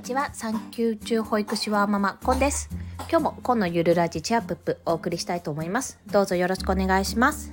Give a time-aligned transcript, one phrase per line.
[0.00, 0.30] にちは。
[0.32, 2.70] 産休中保育士はママコンです。
[3.10, 5.98] 今日もコンのゆるラジチアップップお送りしたいと思います。
[6.10, 7.52] どうぞよろしくお願いします。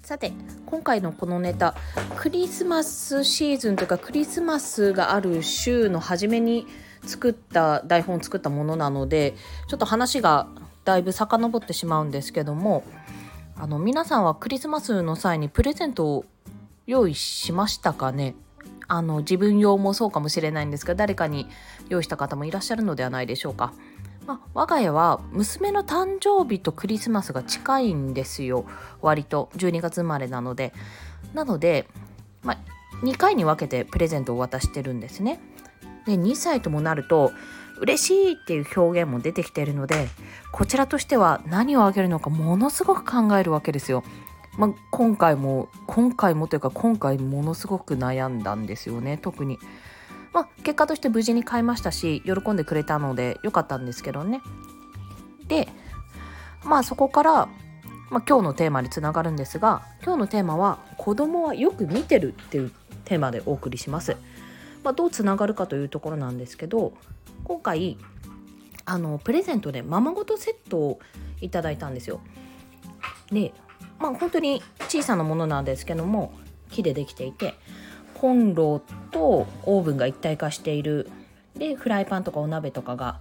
[0.00, 0.32] さて
[0.64, 1.74] 今回のこのネタ
[2.14, 6.68] クリスマスシーズンというかクリスマスがある週の初めに
[7.04, 9.34] 作った台本を作ったものなので
[9.66, 10.46] ちょっと話が
[10.84, 12.84] だいぶ遡ってしまうんですけども
[13.56, 16.24] あの皆さんはクリスマスの際にプレゼントを
[16.86, 18.36] 用意しましたかね？
[18.90, 21.46] あの自分用もそうかもしれないんですが誰かに
[21.88, 23.72] 用意した方もいらっしゃるのではないでしょうか。
[24.26, 28.64] まあ、我が家は娘の誕生日とクリスマスが近いんですよ。
[29.00, 30.74] 割と12月生まれなので。
[31.34, 31.86] なので、
[32.42, 32.58] まあ、
[33.04, 35.40] 2回に分けてプレゼントを渡してるんですね。
[36.04, 37.30] で2歳ともなると
[37.78, 40.08] 嬉しいっていう表現も出てきているので
[40.50, 44.02] こちらとしては何をあげるのかものすごく考えるわけですよ。
[44.58, 49.58] まあ、今回も今回もというか今回ものすごく悩んだんですよね特に。
[50.32, 54.40] まあ、結果として無事に買いましたし喜んでくれたので良かったんですけどね。
[55.48, 55.68] で
[56.64, 57.32] まあそこから、
[58.10, 62.72] まあ、今日のテーマにつながるんですが今日のテーマは「子供はよく見てる」っていう
[63.04, 64.16] テーマでお送りします。
[64.84, 66.92] まあ、どうつながるかというところなんですけど
[67.44, 67.98] 今回
[68.86, 71.00] あのプレゼントでままごとセットを
[71.40, 72.20] いただいたんですよ。
[73.30, 73.52] で
[74.00, 76.32] まあ本当に小さなものなんですけども
[76.70, 77.54] 木でできていて
[78.14, 81.08] コンロとオーブンが一体化している
[81.56, 83.20] でフライパンとかお鍋とかが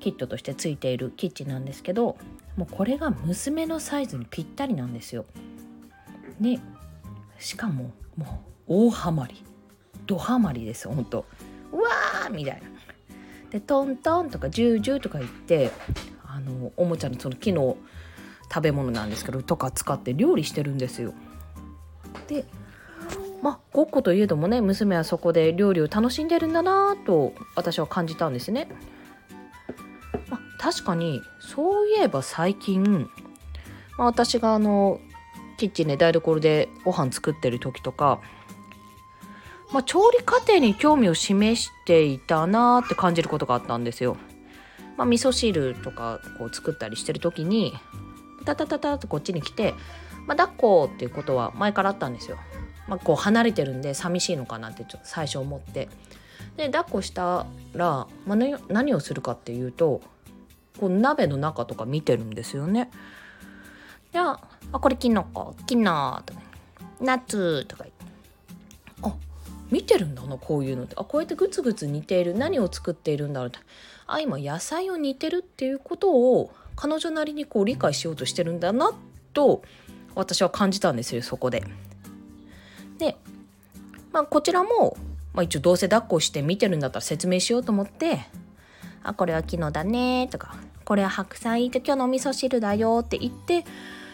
[0.00, 2.16] キットとしてついているキッチンなんですけど
[2.56, 5.26] もうこれが娘のサイズにぴったりなんですよ。
[6.40, 6.58] で
[7.38, 9.44] しかももう大ハマり
[10.06, 11.24] ドハマりです本当
[11.72, 12.68] うわーみたいな。
[13.50, 15.70] でトントンとかジュージューとか言って
[16.24, 17.76] あのおもちゃのその木の
[18.48, 21.14] 食べ物なんですけどとか使って料理してるんですよ。
[22.28, 22.44] で
[23.42, 28.68] まあごっこといえどもね娘はそこで料理を楽しんでるんだなと私は感じたんですね。
[30.28, 33.08] まあ、確かにそういえば最近、
[33.98, 35.00] まあ、私があの
[35.58, 38.20] キッチンで台所でご飯作ってる時とか、
[39.72, 44.16] まあ、調理過程に興味を示していたなって感じることがあったんですよ。
[44.96, 47.74] まあ、味噌汁とかこう作ったりしてる時に
[48.46, 49.74] タタタタとこっちに来て、
[50.26, 52.38] まあ、抱っこっていうことは前からあったんですよ。
[52.88, 55.88] まあ、こう離れてるんで寂しいのかなってちょ最初思って
[56.56, 58.36] で抱っこしたら、まあ、
[58.68, 60.00] 何をするかっていうと
[60.78, 62.90] こう鍋の中とか見てるんですよね。
[64.12, 64.38] じゃ
[64.72, 66.40] あこれキノコキノとか
[67.00, 68.04] ナッツとか言って
[69.02, 69.14] あ
[69.70, 73.58] 見てるんだなこういうのってあこうやってグツグツ似ている何を作っているんだろうって
[74.06, 78.92] あ今野菜を煮てるっていうことを彼女なりにこう理解しようとしてるんだな
[79.32, 79.62] と
[80.14, 81.64] 私は感じたんですよそこで。
[82.98, 83.16] で、
[84.12, 84.96] まあ、こちらも、
[85.34, 88.20] まあ、一応どうせ抱っこして見てるんだったら説明しようと思って
[89.02, 93.64] 「あこれは昨日だね」とか「これは白菜って今日のお味噌汁だよ」って言って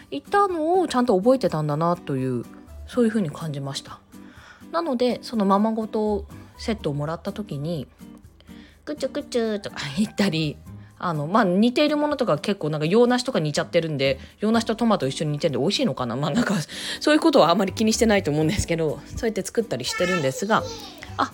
[0.09, 2.45] 言ったのをちゃんと覚えてたんだなという
[2.87, 3.99] そういうふうに感じました。
[4.71, 6.25] なのでそのままごと
[6.57, 7.87] セットをもらった時に
[8.85, 10.57] 「ぐちゅぐちゅ」とか言ったり
[11.03, 16.15] あのまあ似ているものとか結構なんか洋梨とか煮ちゃってるんで洋梨とトマト一緒に煮てるんで美味しいのかな？
[16.17, 16.55] まあなんか
[17.01, 20.63] そういうことはあまり気にしてないと思うんですけどそうやって作ったりしてるんですが
[21.17, 21.31] あ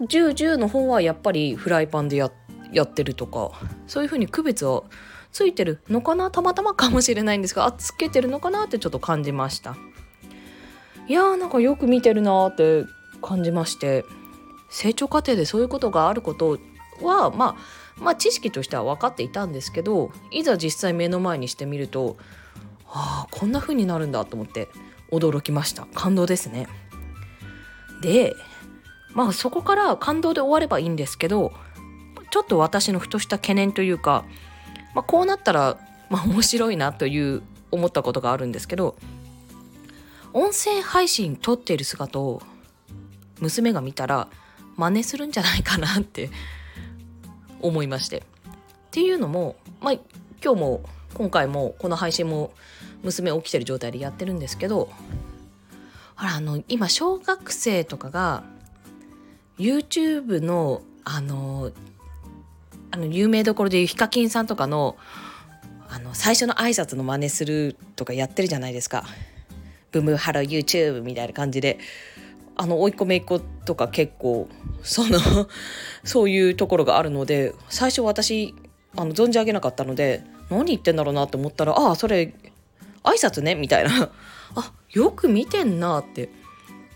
[0.00, 2.30] 10、10の方はやっぱりフライパンでや
[2.72, 3.52] やってるとか
[3.86, 4.82] そういうふうに区別は
[5.30, 6.30] ついてるのかな？
[6.30, 9.76] たまたまかもしれないんですがあつけてるのかなってちょっと感じました。
[11.08, 12.90] いやーなんかよく見てるなーって
[13.22, 14.04] 感じまして
[14.68, 16.58] 成長過程でそういうことがあること
[17.00, 22.16] はまあまあ知識としては分かっていたんですけどいざ実際目の前にしてみると
[22.88, 24.68] ああこんな風になるんだと思って
[25.10, 25.86] 驚きました。
[25.94, 26.68] 感動ですね。
[28.02, 28.34] で
[29.14, 31.52] まあそこから感動で終わればいいんですけど
[32.30, 34.24] ちょっと私のふとした懸念というか、
[34.94, 35.78] まあ、こうなったら、
[36.10, 38.96] まあ、面白いなという思ったことがあるんですけど
[40.32, 42.42] 音声配信撮っている姿を
[43.40, 44.28] 娘が見たら
[44.76, 46.30] 真似するんじゃないかなって
[47.60, 48.18] 思いまして。
[48.18, 48.22] っ
[48.90, 49.92] ていうのも、まあ、
[50.42, 50.80] 今日も
[51.14, 52.52] 今回もこの配信も
[53.02, 54.90] 娘起きてる状態でやってるんですけど
[56.14, 58.42] ほらあの今小学生とかが
[59.58, 61.72] YouTube のあの
[62.90, 64.96] あの有名どころでいうヒカキンさんとかの
[65.88, 69.04] あの最初の挨拶の真似するとかやってるじゃないですか。
[69.92, 71.78] ブムハロー YouTube みたいな感じで
[72.56, 74.48] あの甥っ子姪っ子とか結構
[74.82, 75.18] その
[76.04, 78.54] そういうところがあるので最初私
[78.96, 82.34] あの存じ上げなかったので何言ってんだろうなって思ったらああそれ
[83.02, 84.10] 挨拶ねみたいな
[84.56, 86.30] あよく見てんなって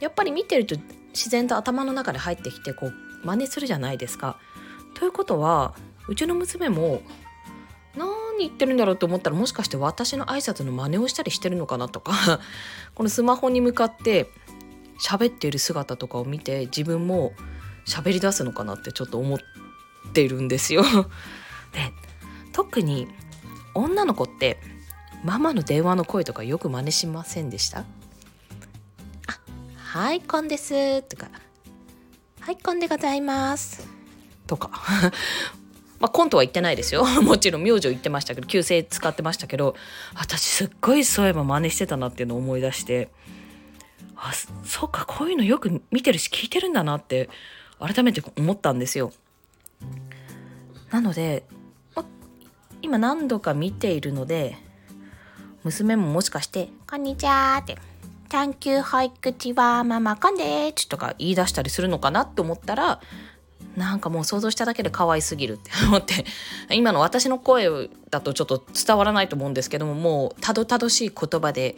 [0.01, 0.77] やっぱり見てると
[1.13, 2.93] 自然と頭の中で入ってきてこう
[3.25, 4.39] 真似するじゃないですか。
[4.95, 5.75] ということは
[6.09, 7.03] うちの娘も
[7.97, 8.09] 何
[8.39, 12.41] 言ってるんだろうと思ったらもしかして私の挨拶の真似をしたりしてるのかなとか
[12.95, 14.31] このスマホに向かって
[15.03, 17.33] 喋っている姿とかを見て自分も
[17.87, 19.39] 喋り出すのかなってちょっと思っ
[20.13, 20.83] てるんですよ。
[21.73, 21.93] で
[22.53, 23.09] 特に
[23.75, 24.61] 女の子って
[25.25, 27.81] ママの電話の声とかよく真似しませんでした？
[27.81, 27.85] あ
[29.77, 31.31] はいこんですとか
[32.41, 33.87] はいこんでございます
[34.47, 34.71] とか
[36.01, 37.05] まあ、コントは言ってないですよ。
[37.21, 39.77] もちろん名字を言ってましたけど、旧姓使ってましたけど、
[40.15, 43.11] 私すっごいそういえば真似してたなっていうのを思い出して、
[44.23, 44.33] あ、
[44.65, 47.29] そうか、こういうのよく見てるし聞いてるんだなって
[47.79, 49.13] 改めて思ったんですよ。
[50.91, 51.45] なので、
[51.95, 52.05] ま、
[52.83, 54.57] 今何度か見ているので、
[55.63, 57.77] 娘ももしかして「こんにちは」って
[58.31, 63.01] 「探求保育ちはママこんでち」とか言い出したりするのかなって思ったら
[63.77, 66.25] なんかもう想像しただけで可愛すぎるって 思って
[66.71, 71.77] 今の私の声だとちょっと伝わらないと思うんですけどももうたどたどしい言葉で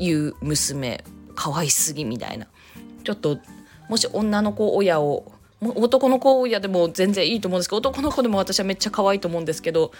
[0.00, 1.04] 言う娘
[1.34, 2.46] 可愛すぎみたいな
[3.04, 3.38] ちょっと
[3.88, 9.92] もし女の子親を男の子親でも全然いいと思うんですけど男の子でも私はめっちゃ可愛いと思うんですけど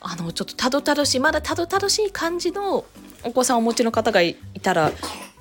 [0.00, 2.84] あのちょっとたどたどしいまだたどたどしい感じの
[3.22, 4.92] お子さんをお持ちの方がいたら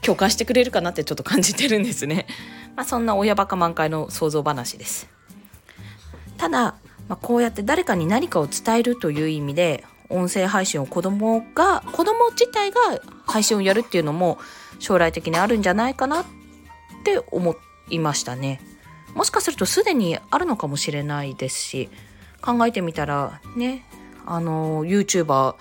[0.01, 2.27] 共感してくれるかなってちょっと感じてるんですね。
[2.75, 5.07] まあ、そんな親バカ満開の想像話です。
[6.37, 6.75] ただ、
[7.07, 12.79] まあ、こうやって誰かに何かを伝えるという意味で音声配信を子供が子供自体が
[13.25, 14.39] 配信をやるっていうのも
[14.79, 16.25] 将来的にあるんじゃないかなっ
[17.03, 17.55] て思
[17.89, 18.61] いましたね。
[19.13, 21.89] もしかするとすでにあるのかもしれないですし
[22.41, 23.85] 考えてみたらね
[24.25, 25.55] あの YouTuber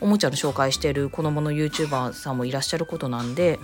[0.00, 3.58] おもちゃの紹介してる子供の YouTuber さんもいらっしゃることなんで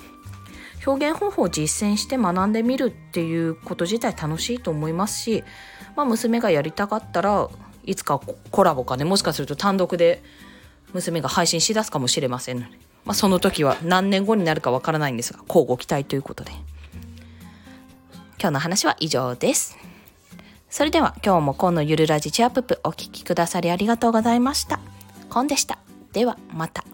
[0.86, 5.44] 表現方法を実践して学んでみるっていうこと自体楽しいと思いますし、
[5.96, 7.48] まあ、娘がやりたかったら
[7.84, 8.20] いつか
[8.50, 10.22] コラボかねもしかすると単独で
[10.92, 12.66] 娘が配信しだすかもしれません、
[13.06, 16.52] まあ、その時は何年後になるかわからないんですが交互期待ということで
[18.38, 19.78] 今日の話は以上です
[20.76, 24.78] それでは今日も今のゆるラジチアップお聴きくださりありがとうございました。
[25.30, 25.78] コンでした。
[26.12, 26.84] ではまた。